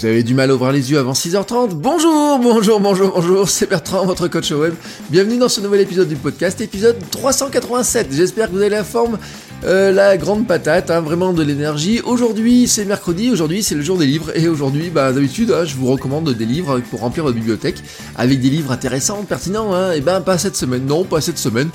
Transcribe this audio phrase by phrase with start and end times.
[0.00, 3.68] Vous avez du mal à ouvrir les yeux avant 6h30 Bonjour, bonjour, bonjour, bonjour, c'est
[3.68, 4.74] Bertrand, votre coach web.
[5.10, 8.08] Bienvenue dans ce nouvel épisode du podcast, épisode 387.
[8.10, 9.18] J'espère que vous avez la forme,
[9.64, 12.00] euh, la grande patate, hein, vraiment de l'énergie.
[12.04, 14.30] Aujourd'hui, c'est mercredi, aujourd'hui, c'est le jour des livres.
[14.34, 17.82] Et aujourd'hui, bah, d'habitude, hein, je vous recommande des livres pour remplir votre bibliothèque
[18.16, 19.74] avec des livres intéressants, pertinents.
[19.74, 19.92] Hein.
[19.92, 21.70] Et ben, pas cette semaine, non, pas cette semaine.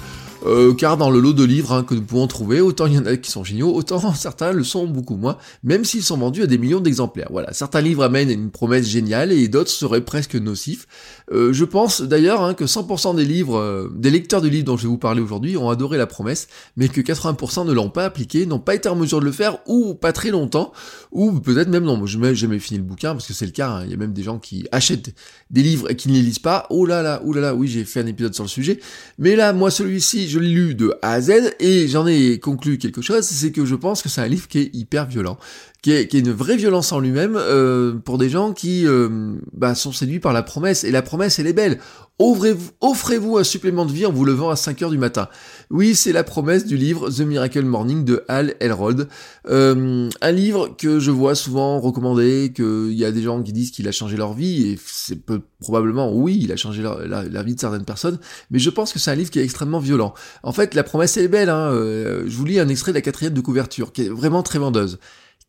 [0.45, 2.97] Euh, car dans le lot de livres hein, que nous pouvons trouver, autant il y
[2.99, 6.43] en a qui sont géniaux, autant certains le sont beaucoup moins, même s'ils sont vendus
[6.43, 7.29] à des millions d'exemplaires.
[7.31, 10.87] Voilà, certains livres amènent une promesse géniale et d'autres seraient presque nocifs.
[11.31, 14.77] Euh, je pense d'ailleurs hein, que 100% des livres, euh, des lecteurs de livres dont
[14.77, 18.05] je vais vous parler aujourd'hui ont adoré la promesse, mais que 80% ne l'ont pas
[18.05, 20.71] appliqué, n'ont pas été en mesure de le faire, ou pas très longtemps,
[21.11, 23.69] ou peut-être même non, je n'ai jamais fini le bouquin, parce que c'est le cas,
[23.69, 23.83] hein.
[23.85, 25.15] il y a même des gens qui achètent
[25.49, 26.67] des livres et qui ne les lisent pas.
[26.69, 28.79] Oh là là, oh oui j'ai fait un épisode sur le sujet,
[29.17, 32.77] mais là moi celui-ci je l'ai lu de A à Z et j'en ai conclu
[32.77, 35.37] quelque chose, c'est que je pense que c'est un livre qui est hyper violent,
[35.81, 39.93] qui est, une vraie violence en lui-même euh, pour des gens qui euh, bah, sont
[39.93, 40.83] séduits par la promesse.
[40.83, 41.79] Et la promesse, elle est belle.
[42.17, 45.27] Offrez-vous, un supplément de vie en vous levant à 5 heures du matin.
[45.69, 49.09] Oui, c'est la promesse du livre The Miracle Morning de Hal Elrod.
[49.49, 53.71] Euh, un livre que je vois souvent recommandé, qu'il y a des gens qui disent
[53.71, 55.19] qu'il a changé leur vie, et c'est
[55.59, 58.17] probablement, oui, il a changé la, vie de certaines personnes,
[58.49, 60.13] mais je pense que c'est un livre qui est extrêmement violent.
[60.43, 63.01] En fait, la promesse est belle, hein, euh, je vous lis un extrait de la
[63.01, 64.99] quatrième de couverture, qui est vraiment très vendeuse.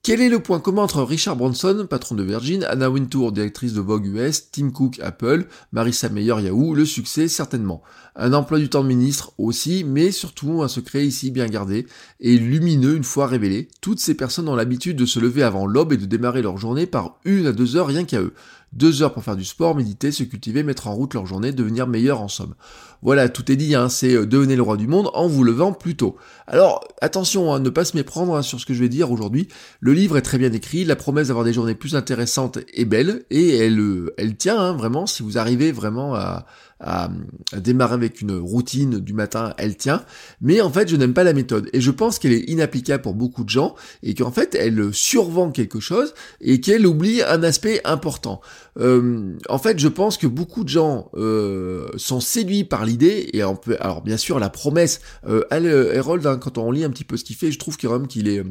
[0.06, 3.80] Quel est le point commun entre Richard Branson, patron de Virgin, Anna Wintour, directrice de
[3.80, 7.82] Vogue US, Tim Cook, Apple, Marissa Meyer, Yahoo, le succès certainement.
[8.14, 11.88] Un emploi du temps de ministre aussi, mais surtout un secret ici bien gardé
[12.20, 13.66] et lumineux une fois révélé.
[13.80, 16.86] Toutes ces personnes ont l'habitude de se lever avant l'aube et de démarrer leur journée
[16.86, 18.32] par une à deux heures rien qu'à eux.
[18.72, 21.86] Deux heures pour faire du sport, méditer, se cultiver, mettre en route leur journée, devenir
[21.86, 22.54] meilleur en somme.
[23.02, 25.72] Voilà, tout est dit, hein, c'est euh, devenez le roi du monde en vous levant
[25.72, 26.16] plus tôt.
[26.46, 29.48] Alors, attention hein, ne pas se méprendre hein, sur ce que je vais dire aujourd'hui.
[29.80, 33.24] Le livre est très bien écrit, la promesse d'avoir des journées plus intéressantes est belle,
[33.30, 36.46] et elle, euh, elle tient vraiment si vous arrivez vraiment à,
[36.80, 37.08] à,
[37.56, 40.04] démarrer avec une routine du matin, elle tient.
[40.40, 41.68] Mais en fait, je n'aime pas la méthode.
[41.72, 45.50] Et je pense qu'elle est inapplicable pour beaucoup de gens et qu'en fait, elle survend
[45.50, 48.40] quelque chose et qu'elle oublie un aspect important.
[48.78, 53.42] Euh, en fait, je pense que beaucoup de gens euh, sont séduits par l'idée et
[53.44, 55.00] on peut, alors bien sûr, la promesse.
[55.28, 55.44] Euh,
[55.98, 58.28] Harold, hein, quand on lit un petit peu ce qu'il fait, je trouve quand qu'il
[58.28, 58.42] est,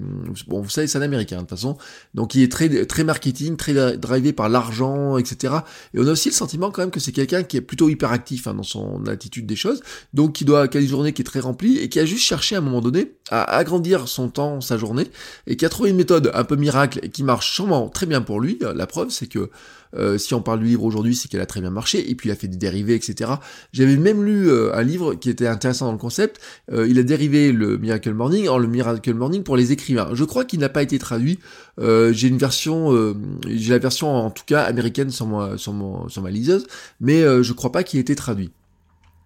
[0.47, 1.78] bon, vous savez, c'est un Américain de toute façon,
[2.14, 5.56] donc il est très très marketing, très drivé par l'argent, etc.
[5.94, 8.12] Et on a aussi le sentiment quand même que c'est quelqu'un qui est plutôt hyper
[8.12, 9.81] actif hein, dans son attitude des choses,
[10.14, 12.24] donc qui doit qui a une journée qui est très remplie et qui a juste
[12.24, 15.08] cherché à un moment donné à agrandir son temps, sa journée,
[15.47, 18.22] et qui a trouvé une méthode un peu miracle et qui marche sûrement très bien
[18.22, 18.59] pour lui.
[18.75, 19.50] La preuve, c'est que
[19.96, 22.30] euh, si on parle du livre aujourd'hui, c'est qu'elle a très bien marché, et puis
[22.30, 23.31] il a fait des dérivés, etc.
[23.74, 26.42] J'avais même lu euh, un livre qui était intéressant dans le concept.
[26.72, 30.09] Euh, il a dérivé le Miracle Morning en le Miracle Morning pour les écrivains.
[30.14, 31.40] Je crois qu'il n'a pas été traduit.
[31.80, 33.16] j'ai une version,
[33.48, 35.28] j'ai la version en tout cas américaine sur,
[35.58, 36.66] sur ma liseuse,
[37.00, 38.52] mais je crois pas qu'il ait été traduit.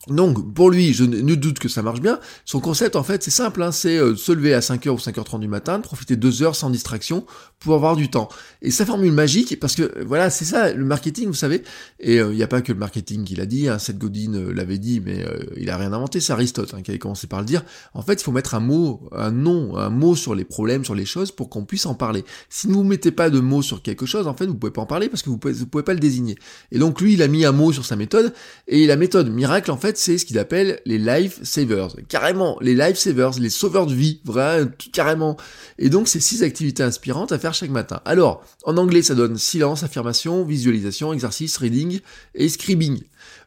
[0.07, 2.19] Donc pour lui, je ne doute que ça marche bien.
[2.45, 5.41] Son concept en fait c'est simple, hein, c'est euh, se lever à 5h ou 5h30
[5.41, 7.25] du matin, profiter 2 heures sans distraction
[7.59, 8.29] pour avoir du temps.
[8.61, 11.63] Et sa formule magique, parce que euh, voilà, c'est ça, le marketing, vous savez,
[11.99, 14.51] et il euh, n'y a pas que le marketing qui l'a dit, hein, Seth Godin
[14.55, 15.25] l'avait dit, mais
[15.57, 17.63] il a rien inventé, c'est Aristote hein, qui avait commencé par le dire.
[17.93, 20.95] En fait, il faut mettre un mot, un nom, un mot sur les problèmes, sur
[20.95, 22.23] les choses pour qu'on puisse en parler.
[22.49, 24.81] Si vous ne mettez pas de mots sur quelque chose, en fait, vous pouvez pas
[24.81, 26.37] en parler parce que vous pouvez, vous pouvez pas le désigner.
[26.71, 28.33] Et donc lui, il a mis un mot sur sa méthode,
[28.67, 31.89] et la méthode miracle, en fait, c'est ce qu'il appelle les life savers.
[32.07, 35.37] Carrément, les life savers, les sauveurs de vie, vraiment, carrément.
[35.77, 38.01] Et donc, c'est six activités inspirantes à faire chaque matin.
[38.05, 41.99] Alors, en anglais, ça donne silence, affirmation, visualisation, exercice, reading
[42.33, 43.01] et scribing.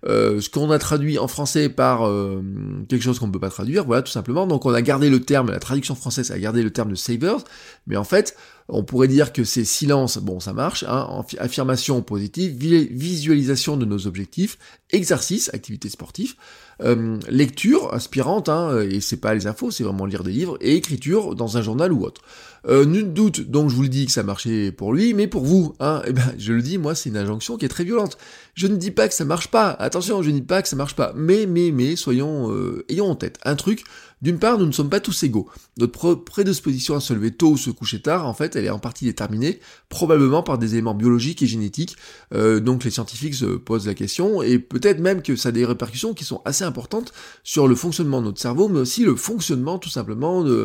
[0.04, 2.42] Euh, ce qu'on a traduit en français par euh,
[2.88, 4.46] quelque chose qu'on ne peut pas traduire, voilà, tout simplement.
[4.48, 7.38] Donc on a gardé le terme, la traduction française a gardé le terme de savers,
[7.86, 8.36] mais en fait,
[8.68, 14.06] on pourrait dire que c'est silence, bon ça marche, hein, affirmation positive, visualisation de nos
[14.06, 14.58] objectifs,
[14.90, 16.34] exercice, activité sportive,
[16.82, 20.74] euh, lecture inspirante, hein, et c'est pas les infos, c'est vraiment lire des livres, et
[20.74, 22.22] écriture dans un journal ou autre.
[22.68, 25.44] Euh, nul doute, donc je vous le dis que ça marchait pour lui, mais pour
[25.44, 28.16] vous, hein, eh ben, je le dis, moi c'est une injonction qui est très violente.
[28.54, 30.76] Je ne dis pas que ça marche pas, attention, je ne dis pas que ça
[30.76, 33.84] marche pas, mais, mais, mais, soyons, euh, ayons en tête un truc,
[34.22, 35.50] d'une part, nous ne sommes pas tous égaux.
[35.76, 38.78] Notre prédisposition à se lever tôt ou se coucher tard, en fait, elle est en
[38.78, 39.60] partie déterminée,
[39.90, 41.96] probablement par des éléments biologiques et génétiques.
[42.32, 45.66] Euh, donc les scientifiques se posent la question, et peut-être même que ça a des
[45.66, 47.12] répercussions qui sont assez importantes
[47.42, 50.64] sur le fonctionnement de notre cerveau, mais aussi le fonctionnement tout simplement de,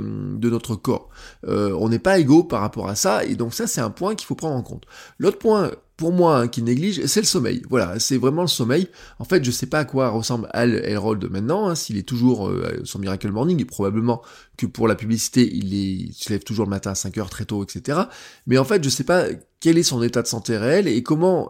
[0.49, 1.09] notre corps.
[1.47, 4.15] Euh, on n'est pas égaux par rapport à ça, et donc ça c'est un point
[4.15, 4.85] qu'il faut prendre en compte.
[5.19, 7.63] L'autre point pour moi, hein, qui néglige, c'est le sommeil.
[7.69, 8.87] Voilà, c'est vraiment le sommeil.
[9.17, 12.47] En fait, je sais pas à quoi ressemble Al Elrold maintenant, hein, s'il est toujours
[12.47, 14.21] euh, son Miracle Morning, et probablement
[14.57, 17.45] que pour la publicité, il, est, se lève toujours le matin à 5 heures très
[17.45, 17.99] tôt, etc.
[18.45, 19.25] Mais en fait, je sais pas
[19.59, 21.49] quel est son état de santé réel et comment...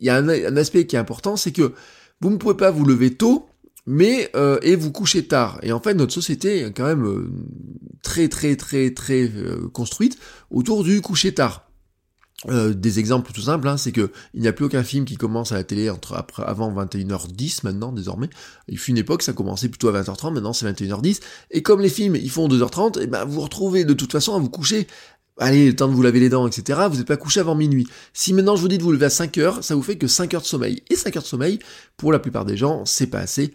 [0.00, 1.74] Il y a un, aspect qui est important, c'est que
[2.20, 3.48] vous ne pouvez pas vous lever tôt,
[3.84, 5.58] mais euh, et vous coucher tard.
[5.64, 7.32] Et en fait, notre société est quand même euh,
[8.04, 9.28] très très très très
[9.72, 10.16] construite
[10.52, 11.67] autour du coucher tard.
[12.46, 15.16] Euh, des exemples tout simples, hein, c'est que il n'y a plus aucun film qui
[15.16, 18.30] commence à la télé entre après, avant 21h10 maintenant désormais.
[18.68, 21.20] Il fut une époque ça commençait plutôt à 20h30, maintenant c'est 21h10.
[21.50, 24.38] Et comme les films ils font 2h30, et ben vous retrouvez de toute façon à
[24.38, 24.86] vous coucher
[25.38, 27.88] allez, le temps de vous laver les dents, etc., vous n'êtes pas couché avant minuit.
[28.12, 30.06] Si maintenant je vous dis de vous lever à 5 heures, ça vous fait que
[30.06, 30.82] 5 heures de sommeil.
[30.90, 31.58] Et 5 heures de sommeil,
[31.96, 33.52] pour la plupart des gens, c'est pas assez.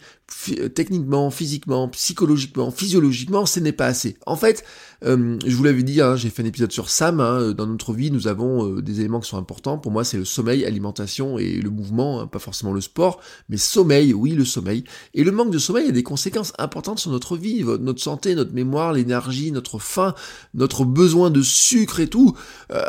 [0.58, 4.16] Euh, techniquement, physiquement, psychologiquement, physiologiquement, ce n'est pas assez.
[4.26, 4.64] En fait,
[5.04, 7.92] euh, je vous l'avais dit, hein, j'ai fait un épisode sur Sam, hein, dans notre
[7.92, 9.78] vie, nous avons euh, des éléments qui sont importants.
[9.78, 13.58] Pour moi, c'est le sommeil, alimentation et le mouvement, hein, pas forcément le sport, mais
[13.58, 14.84] sommeil, oui, le sommeil.
[15.12, 18.54] Et le manque de sommeil a des conséquences importantes sur notre vie, notre santé, notre
[18.54, 20.14] mémoire, l'énergie, notre faim,
[20.54, 22.34] notre besoin de sucre et tout.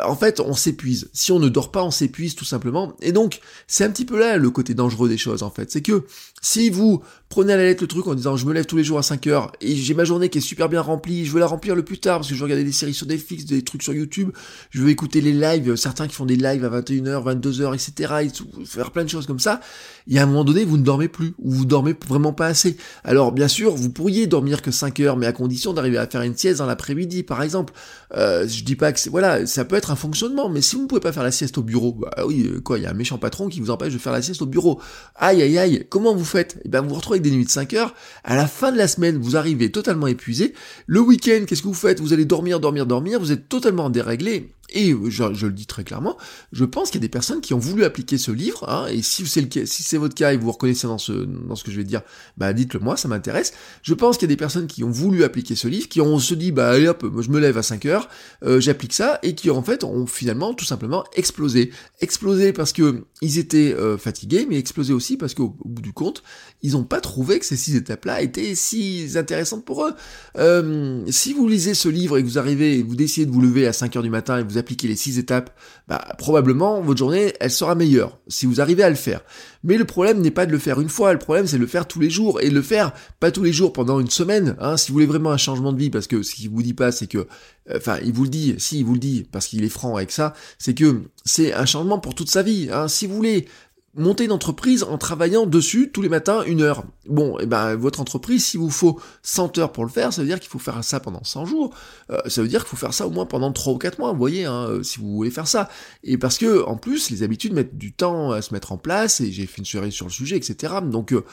[0.04, 1.10] en fait, on s'épuise.
[1.12, 2.96] Si on ne dort pas, on s'épuise tout simplement.
[3.00, 5.70] Et donc, c'est un petit peu là le côté dangereux des choses, en fait.
[5.70, 6.04] C'est que
[6.42, 8.84] si vous prenez à la lettre le truc en disant je me lève tous les
[8.84, 11.40] jours à 5 heures et j'ai ma journée qui est super bien remplie, je veux
[11.40, 13.62] la remplir le plus tard parce que je veux regarder des séries sur Netflix, des
[13.62, 14.30] trucs sur YouTube,
[14.70, 18.14] je veux écouter les lives, certains qui font des lives à 21h, 22h, etc.
[18.22, 19.60] et faire plein de choses comme ça,
[20.08, 22.76] et à un moment donné vous ne dormez plus ou vous dormez vraiment pas assez.
[23.04, 26.22] Alors bien sûr vous pourriez dormir que 5 heures mais à condition d'arriver à faire
[26.22, 27.72] une sieste dans l'après-midi par exemple.
[28.14, 30.82] Euh, je dis pas que c'est voilà ça peut être un fonctionnement mais si vous
[30.82, 32.90] ne pouvez pas faire la sieste au bureau, bah oui euh, quoi il y a
[32.90, 34.80] un méchant patron qui vous empêche de faire la sieste au bureau.
[35.16, 36.60] Aïe aïe aïe comment vous faites?
[36.64, 39.18] Eh ben vous retrouvez des nuits de 5 heures à la fin de la semaine,
[39.18, 40.54] vous arrivez totalement épuisé.
[40.86, 42.00] Le week-end, qu'est-ce que vous faites?
[42.00, 43.20] Vous allez dormir, dormir, dormir.
[43.20, 44.50] Vous êtes totalement déréglé.
[44.70, 46.16] Et je, le dis très clairement,
[46.52, 49.00] je pense qu'il y a des personnes qui ont voulu appliquer ce livre, hein, et
[49.02, 51.64] si c'est le si c'est votre cas et vous vous reconnaissez dans ce dans ce
[51.64, 52.02] que je vais dire,
[52.36, 53.52] bah dites-le moi, ça m'intéresse.
[53.82, 56.18] Je pense qu'il y a des personnes qui ont voulu appliquer ce livre, qui ont
[56.18, 58.08] se dit bah allez hop, je me lève à 5 heures,
[58.44, 61.70] euh, j'applique ça, et qui en fait ont finalement tout simplement explosé,
[62.00, 66.22] explosé parce que ils étaient euh, fatigués, mais explosé aussi parce qu'au bout du compte,
[66.62, 69.94] ils n'ont pas trouvé que ces six étapes-là étaient si intéressantes pour eux.
[70.38, 73.66] Euh, si vous lisez ce livre et que vous arrivez, vous décidez de vous lever
[73.66, 75.56] à 5 heures du matin et vous appliquer les six étapes,
[75.88, 79.20] bah, probablement votre journée, elle sera meilleure, si vous arrivez à le faire.
[79.64, 81.66] Mais le problème n'est pas de le faire une fois, le problème c'est de le
[81.66, 84.56] faire tous les jours, et de le faire pas tous les jours pendant une semaine,
[84.60, 86.74] hein, si vous voulez vraiment un changement de vie, parce que ce qu'il vous dit
[86.74, 89.46] pas, c'est que, euh, enfin, il vous le dit, si, il vous le dit, parce
[89.46, 92.88] qu'il est franc avec ça, c'est que c'est un changement pour toute sa vie, hein.
[92.88, 93.46] si vous voulez
[93.96, 96.84] monter une entreprise en travaillant dessus tous les matins une heure.
[97.08, 100.20] Bon, et eh ben votre entreprise, s'il vous faut 100 heures pour le faire, ça
[100.20, 101.74] veut dire qu'il faut faire ça pendant 100 jours.
[102.10, 104.12] Euh, ça veut dire qu'il faut faire ça au moins pendant 3 ou 4 mois,
[104.12, 105.68] vous voyez, hein, euh, si vous voulez faire ça.
[106.04, 109.20] Et parce que en plus, les habitudes mettent du temps à se mettre en place,
[109.20, 110.74] et j'ai fait une série sur le sujet, etc.
[110.82, 111.24] Donc euh,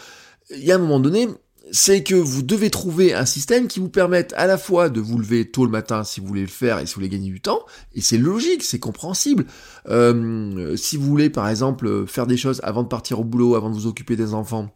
[0.51, 1.27] il y a un moment donné,
[1.71, 5.17] c'est que vous devez trouver un système qui vous permette à la fois de vous
[5.17, 7.41] lever tôt le matin si vous voulez le faire et si vous voulez gagner du
[7.41, 9.45] temps, et c'est logique, c'est compréhensible.
[9.87, 13.69] Euh, si vous voulez par exemple faire des choses avant de partir au boulot, avant
[13.69, 14.69] de vous occuper des enfants,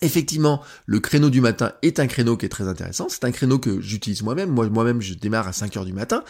[0.00, 3.08] Effectivement, le créneau du matin est un créneau qui est très intéressant.
[3.08, 4.50] C'est un créneau que j'utilise moi-même.
[4.50, 6.22] Moi, moi-même, je démarre à 5 heures du matin.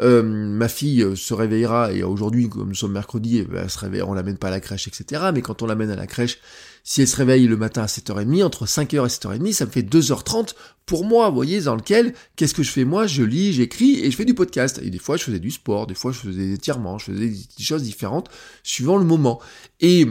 [0.00, 4.02] Euh, ma fille euh, se réveillera et aujourd'hui, comme nous sommes mercredi, elle se réveille,
[4.02, 5.30] on l'amène pas à la crèche, etc.
[5.32, 6.38] Mais quand on l'amène à la crèche,
[6.84, 9.82] si elle se réveille le matin à 7h30, entre 5h et 7h30, ça me fait
[9.82, 10.52] 2h30
[10.84, 13.06] pour moi, vous voyez, dans lequel, qu'est-ce que je fais moi?
[13.06, 14.80] Je lis, j'écris et je fais du podcast.
[14.84, 17.28] Et des fois, je faisais du sport, des fois, je faisais des étirements, je faisais
[17.28, 18.28] des choses différentes
[18.62, 19.40] suivant le moment.
[19.80, 20.06] Et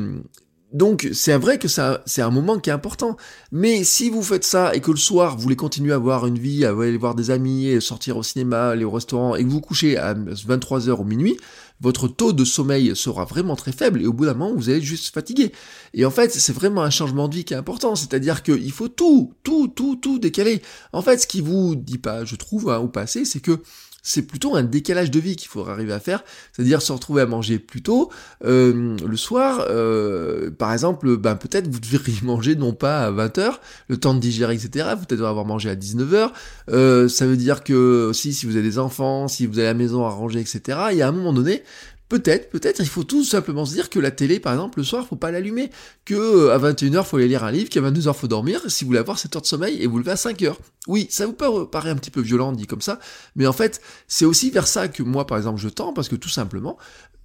[0.75, 3.15] donc c'est vrai que c'est un moment qui est important.
[3.53, 6.37] Mais si vous faites ça et que le soir vous voulez continuer à avoir une
[6.37, 9.61] vie, à aller voir des amis, sortir au cinéma, aller au restaurant et que vous
[9.61, 11.37] couchez à 23h ou minuit,
[11.79, 14.81] votre taux de sommeil sera vraiment très faible et au bout d'un moment vous allez
[14.81, 15.53] juste fatigué.
[15.93, 18.89] Et en fait c'est vraiment un changement de vie qui est important, c'est-à-dire qu'il faut
[18.89, 20.61] tout, tout, tout, tout décaler.
[20.91, 23.61] En fait ce qui vous dit pas, je trouve, hein, au passé, c'est que
[24.05, 27.25] c'est plutôt un décalage de vie qu'il faudra arriver à faire, c'est-à-dire se retrouver à
[27.25, 28.11] manger plus tôt
[28.45, 33.55] euh, le soir, euh, par exemple, ben peut-être vous devriez manger non pas à 20h,
[33.87, 36.29] le temps de digérer, etc., vous peut-être avoir mangé à 19h,
[36.69, 39.73] euh, ça veut dire que aussi si vous avez des enfants, si vous avez la
[39.73, 41.63] maison à ranger, etc., il y a un moment donné,
[42.07, 45.07] Peut-être, peut-être, il faut tout simplement se dire que la télé, par exemple, le soir,
[45.07, 45.71] faut pas l'allumer,
[46.05, 48.89] que euh, à 21h, faut aller lire un livre, qu'à 22h, faut dormir, si vous
[48.89, 50.55] voulez avoir 7 heures de sommeil, et vous levez à 5h.
[50.87, 52.99] Oui, ça vous paraît un petit peu violent dit comme ça,
[53.35, 56.15] mais en fait, c'est aussi vers ça que moi, par exemple, je tends, parce que
[56.15, 56.77] tout simplement,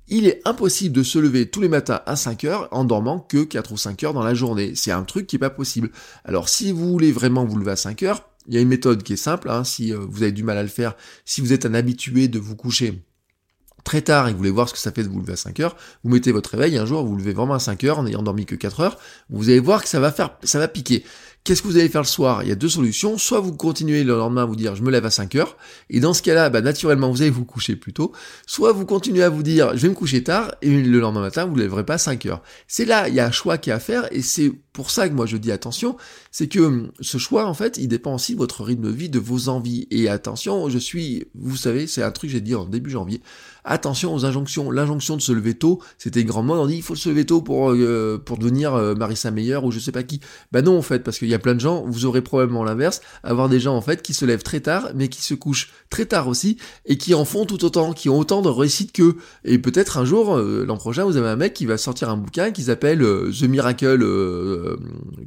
[0.09, 3.45] il est impossible de se lever tous les matins à 5 heures en dormant que
[3.45, 4.73] 4 ou 5 heures dans la journée.
[4.75, 5.91] C'est un truc qui est pas possible.
[6.25, 9.03] Alors, si vous voulez vraiment vous lever à 5 heures, il y a une méthode
[9.03, 11.53] qui est simple, hein, si euh, vous avez du mal à le faire, si vous
[11.53, 13.03] êtes un habitué de vous coucher
[13.85, 15.37] très tard et que vous voulez voir ce que ça fait de vous lever à
[15.37, 17.99] 5 heures, vous mettez votre réveil, un jour vous, vous levez vraiment à 5 heures
[17.99, 20.69] en ayant dormi que 4 heures, vous allez voir que ça va faire, ça va
[20.69, 21.05] piquer.
[21.43, 22.43] Qu'est-ce que vous allez faire le soir?
[22.43, 23.17] Il y a deux solutions.
[23.17, 25.57] Soit vous continuez le lendemain à vous dire je me lève à 5 heures,
[25.89, 28.13] et dans ce cas-là, bah, naturellement vous allez vous coucher plus tôt.
[28.47, 31.47] Soit vous continuez à vous dire je vais me coucher tard, et le lendemain matin
[31.47, 32.43] vous ne lèverez pas à 5 heures.
[32.69, 35.09] C'est là, il y a un choix qui est à faire, et c'est pour ça
[35.09, 35.97] que moi je dis attention,
[36.31, 39.09] c'est que hum, ce choix en fait, il dépend aussi de votre rythme de vie,
[39.09, 39.89] de vos envies.
[39.91, 43.23] Et attention, je suis, vous savez, c'est un truc que j'ai dit en début janvier,
[43.65, 44.71] attention aux injonctions.
[44.71, 47.43] L'injonction de se lever tôt, c'était grand mode, on dit il faut se lever tôt
[47.43, 50.21] pour, euh, pour devenir euh, Marissa Meyer ou je sais pas qui.
[50.53, 53.01] Bah non en fait, parce qu'il y a plein de gens, vous aurez probablement l'inverse,
[53.23, 56.07] avoir des gens en fait qui se lèvent très tard, mais qui se couchent très
[56.07, 56.57] tard aussi,
[56.87, 59.17] et qui en font tout autant, qui ont autant de réussite qu'eux.
[59.45, 62.17] Et peut-être un jour, euh, l'an prochain, vous avez un mec qui va sortir un
[62.17, 64.05] bouquin qui s'appelle The Miracle,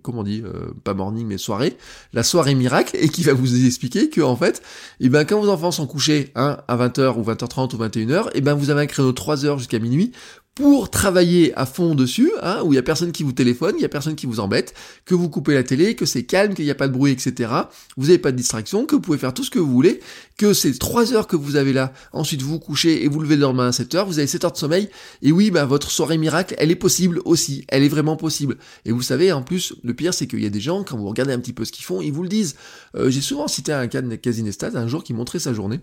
[0.01, 0.43] comment on dit,
[0.83, 1.77] pas morning mais soirée,
[2.13, 4.61] la soirée miracle, et qui va vous expliquer que en fait,
[4.99, 8.27] et eh ben quand vos enfants sont couchés, hein, à 20h ou 20h30 ou 21h,
[8.27, 10.11] et eh ben vous avez un créneau de 3 heures jusqu'à minuit
[10.55, 13.81] pour travailler à fond dessus, hein, où il y a personne qui vous téléphone, il
[13.81, 16.65] y a personne qui vous embête, que vous coupez la télé, que c'est calme, qu'il
[16.65, 17.51] n'y a pas de bruit, etc.
[17.97, 19.99] Vous n'avez pas de distraction, que vous pouvez faire tout ce que vous voulez,
[20.37, 21.91] que c'est trois heures que vous avez là.
[22.11, 24.45] Ensuite, vous vous couchez et vous levez le lendemain à 7 heures, vous avez 7
[24.45, 24.89] heures de sommeil.
[25.23, 27.65] Et oui, bah, votre soirée miracle, elle est possible aussi.
[27.67, 28.57] Elle est vraiment possible.
[28.85, 31.07] Et vous savez, en plus, le pire, c'est qu'il y a des gens, quand vous
[31.07, 32.55] regardez un petit peu ce qu'ils font, ils vous le disent.
[32.95, 35.79] Euh, j'ai souvent cité un cas de Casinestat, un jour qui montrait sa journée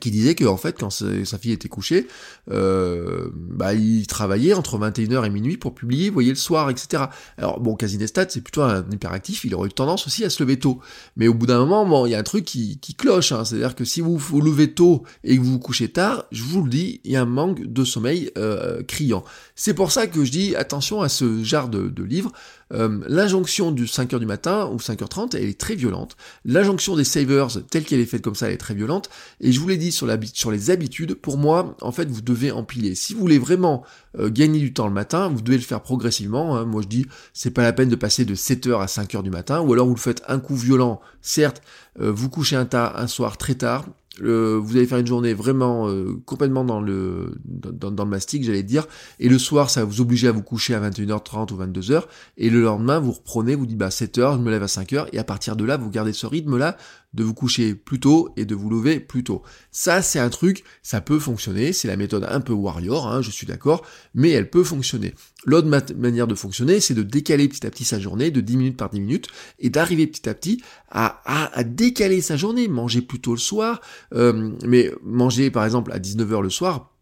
[0.00, 2.08] qui disait que en fait quand sa fille était couchée,
[2.50, 7.04] euh, bah il travaillait entre 21h et minuit pour publier, voyez le soir, etc.
[7.38, 10.58] Alors bon, Casinestat c'est plutôt un hyperactif, il aurait eu tendance aussi à se lever
[10.58, 10.80] tôt.
[11.16, 13.44] Mais au bout d'un moment, bon, il y a un truc qui, qui cloche, hein,
[13.44, 16.64] c'est-à-dire que si vous vous levez tôt et que vous vous couchez tard, je vous
[16.64, 19.24] le dis, il y a un manque de sommeil euh, criant.
[19.54, 22.32] C'est pour ça que je dis attention à ce genre de, de livre.
[22.72, 26.16] Euh, l'injonction du 5h du matin ou 5h30, elle est très violente.
[26.44, 29.08] L'injonction des savers, telle qu'elle est faite comme ça, elle est très violente.
[29.40, 32.50] Et je vous l'ai dit sur, sur les habitudes, pour moi, en fait, vous devez
[32.50, 32.94] empiler.
[32.94, 33.84] Si vous voulez vraiment
[34.18, 36.56] euh, gagner du temps le matin, vous devez le faire progressivement.
[36.56, 36.64] Hein.
[36.64, 39.60] Moi, je dis, c'est pas la peine de passer de 7h à 5h du matin,
[39.60, 41.00] ou alors vous le faites un coup violent.
[41.22, 41.62] Certes,
[42.00, 43.86] euh, vous couchez un, tas, un soir très tard,
[44.20, 48.86] vous allez faire une journée vraiment euh, complètement dans le dans, le mastic, j'allais dire,
[49.18, 52.04] et le soir, ça va vous obliger à vous coucher à 21h30 ou 22h,
[52.36, 55.18] et le lendemain, vous reprenez, vous dites bah 7h, je me lève à 5h, et
[55.18, 56.76] à partir de là, vous gardez ce rythme-là
[57.16, 59.42] de vous coucher plus tôt et de vous lever plus tôt.
[59.70, 63.30] Ça, c'est un truc, ça peut fonctionner, c'est la méthode un peu warrior, hein, je
[63.30, 65.14] suis d'accord, mais elle peut fonctionner.
[65.44, 68.76] L'autre manière de fonctionner, c'est de décaler petit à petit sa journée, de 10 minutes
[68.76, 73.20] par 10 minutes, et d'arriver petit à petit à, à, décaler sa journée, manger plus
[73.20, 73.80] tôt le soir,
[74.14, 76.95] euh, mais manger par exemple à 19h le soir,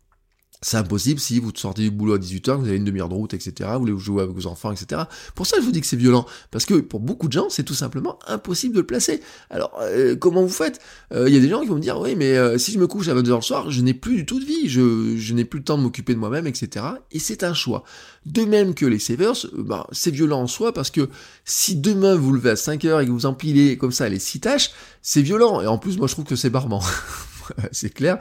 [0.61, 3.35] c'est impossible si vous sortez du boulot à 18h, vous avez une demi-heure de route,
[3.35, 5.03] etc., vous voulez jouer avec vos enfants, etc.
[5.35, 6.25] Pour ça, je vous dis que c'est violent.
[6.51, 9.21] Parce que pour beaucoup de gens, c'est tout simplement impossible de le placer.
[9.51, 10.81] Alors, euh, comment vous faites?
[11.13, 12.79] Euh, Il y a des gens qui vont me dire, oui, mais euh, si je
[12.79, 15.35] me couche à 22h le soir, je n'ai plus du tout de vie, je, je
[15.35, 16.87] n'ai plus le temps de m'occuper de moi-même, etc.
[17.13, 17.85] Et c'est un choix.
[18.25, 21.11] De même que les savers, bah, c'est violent en soi parce que
[21.45, 24.71] si demain vous levez à 5h et que vous empilez comme ça les 6 tâches,
[25.03, 25.61] c'est violent.
[25.61, 26.81] Et en plus, moi, je trouve que c'est barbant.
[27.73, 28.19] c'est clair.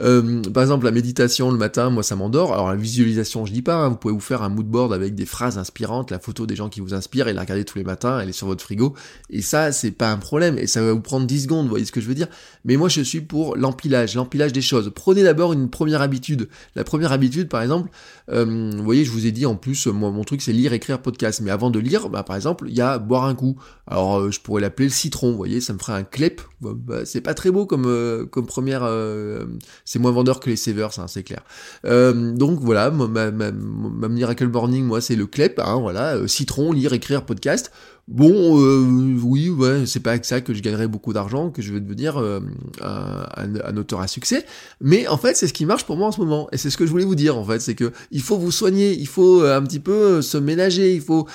[0.00, 2.52] Euh, par exemple, la méditation le matin, moi ça m'endort.
[2.52, 5.14] Alors la visualisation, je dis pas, hein, vous pouvez vous faire un mood board avec
[5.14, 7.84] des phrases inspirantes, la photo des gens qui vous inspirent et la regarder tous les
[7.84, 8.94] matins, elle est sur votre frigo.
[9.30, 10.58] Et ça, c'est pas un problème.
[10.58, 12.28] Et ça va vous prendre 10 secondes, vous voyez ce que je veux dire.
[12.64, 14.92] Mais moi je suis pour l'empilage, l'empilage des choses.
[14.94, 16.48] Prenez d'abord une première habitude.
[16.74, 17.90] La première habitude, par exemple,
[18.30, 21.00] euh, vous voyez, je vous ai dit en plus, moi mon truc c'est lire, écrire,
[21.00, 21.40] podcast.
[21.40, 23.56] Mais avant de lire, bah, par exemple, il y a boire un coup.
[23.86, 26.40] Alors euh, je pourrais l'appeler le citron, vous voyez, ça me ferait un clep.
[26.60, 29.44] Bah, c'est pas très beau comme, comme euh,
[29.84, 31.42] c'est moins vendeur que les Savers, hein, c'est clair.
[31.84, 36.72] Euh, donc voilà, ma, ma, Miracle Morning, moi, c'est le CLEP, hein, voilà, euh, citron,
[36.72, 37.72] lire, écrire, podcast.
[38.08, 41.72] Bon, euh, oui, ouais, c'est pas avec ça que je gagnerai beaucoup d'argent, que je
[41.72, 42.38] vais devenir euh,
[42.80, 44.46] un, auteur à succès.
[44.80, 46.48] Mais en fait, c'est ce qui marche pour moi en ce moment.
[46.52, 48.52] Et c'est ce que je voulais vous dire, en fait, c'est que il faut vous
[48.52, 51.26] soigner, il faut euh, un petit peu se ménager, il faut,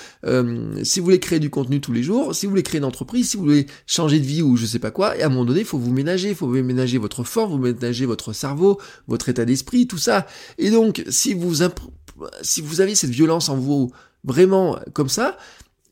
[0.83, 3.29] si vous voulez créer du contenu tous les jours, si vous voulez créer une entreprise,
[3.29, 5.43] si vous voulez changer de vie ou je sais pas quoi, et à un moment
[5.43, 8.79] donné, il faut vous ménager, il faut vous ménager votre forme, vous ménager votre cerveau,
[9.07, 10.25] votre état d'esprit, tout ça.
[10.57, 11.65] Et donc, si vous
[12.43, 13.91] si vous avez cette violence en vous
[14.23, 15.37] vraiment comme ça,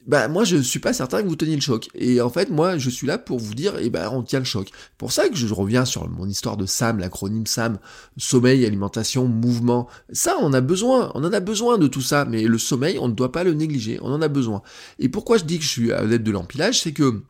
[0.08, 1.90] bah moi je suis pas certain que vous teniez le choc.
[1.94, 4.46] Et en fait moi je suis là pour vous dire eh ben on tient le
[4.46, 4.70] choc.
[4.98, 7.80] Pour ça que je reviens sur mon histoire de SAM, l'acronyme SAM,
[8.18, 9.88] sommeil, alimentation, mouvement.
[10.12, 13.08] Ça on a besoin, on en a besoin de tout ça, mais le sommeil on
[13.08, 14.62] ne doit pas le négliger, on en a besoin.
[15.00, 17.24] Et pourquoi je dis que je suis à l'aide de l'empilage, c'est que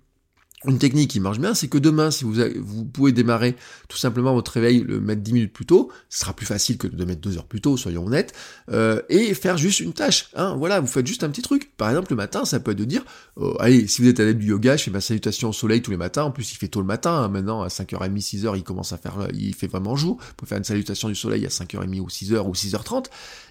[0.66, 3.56] Une technique qui marche bien, c'est que demain, si vous, pouvez démarrer
[3.88, 6.88] tout simplement votre réveil, le mettre 10 minutes plus tôt, ce sera plus facile que
[6.88, 8.34] de mettre 2 heures plus tôt, soyons honnêtes,
[8.70, 10.30] euh, et faire juste une tâche.
[10.36, 11.72] Hein, voilà, vous faites juste un petit truc.
[11.78, 13.06] Par exemple, le matin, ça peut être de dire,
[13.38, 15.92] oh, allez, si vous êtes adepte du yoga, je fais ma salutation au soleil tous
[15.92, 18.64] les matins, en plus il fait tôt le matin, hein, maintenant à 5h30, 6h, il
[18.64, 21.50] commence à faire, il fait vraiment jour, vous pouvez faire une salutation du soleil à
[21.50, 23.06] 5h30 ou 6h ou 6h30,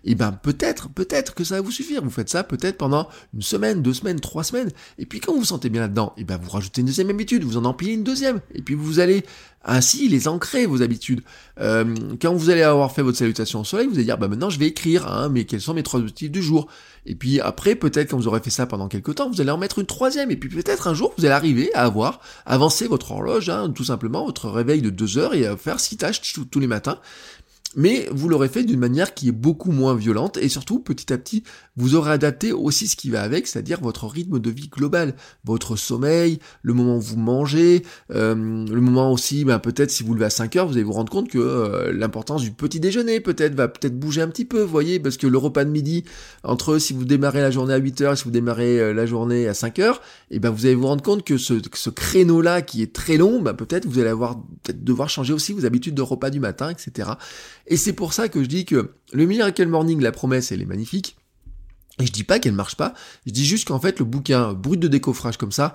[0.05, 3.43] et ben peut-être, peut-être que ça va vous suffire, vous faites ça peut-être pendant une
[3.43, 6.37] semaine, deux semaines, trois semaines, et puis quand vous vous sentez bien là-dedans, et ben
[6.37, 9.25] vous rajoutez une deuxième habitude, vous en empilez une deuxième, et puis vous allez
[9.65, 11.21] ainsi les ancrer, vos habitudes.
[11.61, 14.51] Euh, quand vous allez avoir fait votre salutation au soleil, vous allez dire, bah maintenant
[14.51, 16.67] je vais écrire, hein, mais quels sont mes trois objectifs du jour?
[17.07, 19.59] Et puis après, peut-être quand vous aurez fait ça pendant quelques temps, vous allez en
[19.59, 23.13] mettre une troisième, et puis peut-être un jour, vous allez arriver à avoir avancé votre
[23.13, 26.59] horloge, hein, tout simplement, votre réveil de deux heures, et à faire six tâches tous
[26.59, 26.99] les matins
[27.77, 31.19] mais vous l'aurez fait d'une manière qui est beaucoup moins violente et surtout petit à
[31.19, 31.43] petit
[31.79, 35.77] vous aurez adapté aussi ce qui va avec, c'est-à-dire votre rythme de vie global, votre
[35.77, 40.27] sommeil, le moment où vous mangez, euh, le moment aussi, ben, peut-être si vous levez
[40.27, 43.55] à 5 heures, vous allez vous rendre compte que euh, l'importance du petit déjeuner peut-être
[43.55, 46.03] va peut-être bouger un petit peu, vous voyez, parce que le repas de midi,
[46.43, 49.07] entre si vous démarrez la journée à 8 heures et si vous démarrez euh, la
[49.07, 51.91] journée à 5 heures, et eh ben vous allez vous rendre compte que ce, ce
[51.91, 55.65] créneau-là qui est très long, ben, peut-être vous allez avoir peut-être devoir changer aussi vos
[55.65, 57.11] habitudes de repas du matin, etc.
[57.69, 60.67] Et c'est pour ça que je dis que le Miracle Morning, la promesse, elle est
[60.67, 61.17] magnifique.
[62.01, 62.95] Et je dis pas qu'elle marche pas,
[63.27, 65.75] je dis juste qu'en fait le bouquin brut de décoffrage comme ça,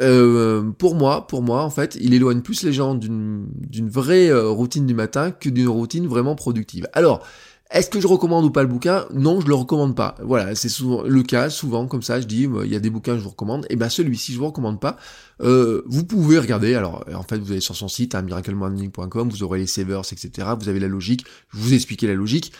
[0.00, 3.48] euh, pour moi, pour moi, en fait, il éloigne plus les gens d'une
[3.90, 6.88] vraie euh, routine du matin que d'une routine vraiment productive.
[6.92, 7.26] Alors,
[7.70, 9.06] est-ce que je recommande ou pas le bouquin?
[9.14, 10.16] Non, je le recommande pas.
[10.22, 13.12] Voilà, c'est souvent le cas, souvent comme ça, je dis, il y a des bouquins
[13.12, 14.96] que je vous recommande, et ben celui-ci je vous recommande pas.
[15.40, 19.42] Euh, vous pouvez regarder, alors en fait vous allez sur son site, hein, miraclemorning.com, vous
[19.44, 20.48] aurez les savers, etc.
[20.58, 22.52] Vous avez la logique, je vous expliquer la logique.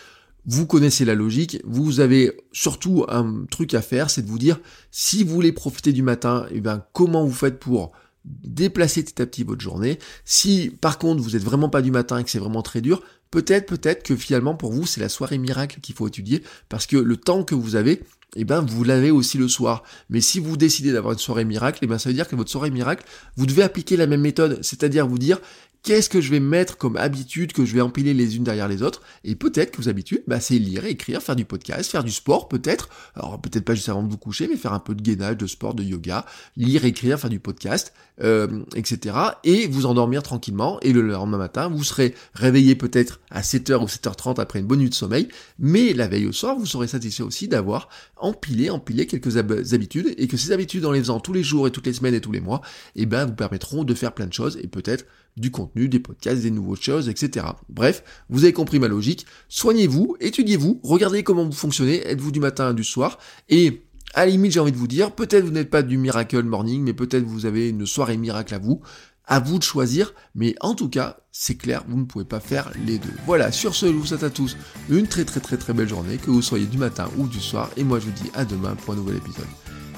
[0.47, 4.59] Vous connaissez la logique, vous avez surtout un truc à faire, c'est de vous dire,
[4.89, 7.91] si vous voulez profiter du matin, et ben comment vous faites pour
[8.25, 9.99] déplacer petit à petit votre journée.
[10.25, 13.01] Si par contre vous êtes vraiment pas du matin et que c'est vraiment très dur,
[13.31, 16.97] peut-être, peut-être que finalement pour vous c'est la soirée miracle qu'il faut étudier parce que
[16.97, 18.01] le temps que vous avez,
[18.35, 19.83] eh ben vous l'avez aussi le soir.
[20.09, 22.51] Mais si vous décidez d'avoir une soirée miracle, eh ben ça veut dire que votre
[22.51, 25.39] soirée miracle, vous devez appliquer la même méthode, c'est-à-dire vous dire
[25.83, 28.83] qu'est-ce que je vais mettre comme habitude que je vais empiler les unes derrière les
[28.83, 29.01] autres.
[29.23, 32.47] Et peut-être que vos habitudes bah, c'est lire écrire faire du podcast faire du sport
[32.47, 32.89] peut-être.
[33.15, 35.47] Alors peut-être pas juste avant de vous coucher mais faire un peu de gainage de
[35.47, 40.79] sport de yoga lire écrire faire du podcast euh, etc et vous endormir tranquillement.
[40.81, 44.79] Et le lendemain matin vous serez réveillé peut-être à 7h ou 7h30 après une bonne
[44.79, 45.29] nuit de sommeil.
[45.59, 47.89] Mais la veille au soir vous serez satisfait aussi d'avoir
[48.21, 51.71] empilé empilé quelques habitudes et que ces habitudes en les faisant tous les jours et
[51.71, 52.61] toutes les semaines et tous les mois
[52.95, 55.05] eh ben vous permettront de faire plein de choses et peut-être
[55.37, 57.45] du contenu, des podcasts, des nouvelles choses, etc.
[57.69, 59.25] Bref, vous avez compris ma logique.
[59.47, 64.51] Soignez-vous, étudiez-vous, regardez comment vous fonctionnez, êtes-vous du matin, du soir, et à la limite,
[64.51, 67.45] j'ai envie de vous dire, peut-être vous n'êtes pas du miracle morning, mais peut-être vous
[67.45, 68.81] avez une soirée miracle à vous.
[69.25, 72.71] À vous de choisir, mais en tout cas, c'est clair, vous ne pouvez pas faire
[72.85, 73.13] les deux.
[73.25, 74.57] Voilà, sur ce, je vous souhaite à tous
[74.89, 77.69] une très très très très belle journée, que vous soyez du matin ou du soir,
[77.77, 79.47] et moi je vous dis à demain pour un nouvel épisode.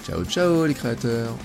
[0.05, 1.35] Ciao ciao les créateurs